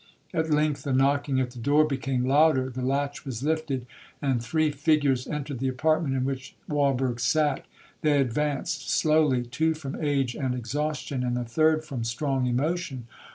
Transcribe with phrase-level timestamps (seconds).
[0.33, 5.59] At length the knocking at the door became louder,—the latch was lifted,—and three figures entered
[5.59, 7.65] the apartment in which Walberg sat.
[8.01, 13.05] They advanced slowly,—two from age and exhaustion,—and the third from strong emotion.